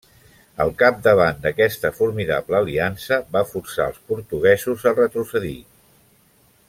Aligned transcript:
Al 0.63 0.71
capdavant 0.77 1.43
d'aquesta 1.43 1.91
formidable 1.97 2.57
aliança, 2.61 3.21
va 3.37 3.45
forçar 3.51 3.87
els 3.93 4.01
portuguesos 4.13 4.89
a 4.93 4.97
retrocedir. 5.03 5.57